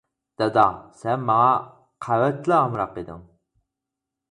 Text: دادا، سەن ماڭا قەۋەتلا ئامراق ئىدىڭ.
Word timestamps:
دادا، 0.41 0.63
سەن 1.01 1.27
ماڭا 1.27 1.51
قەۋەتلا 2.07 2.59
ئامراق 2.65 3.01
ئىدىڭ. 3.03 3.23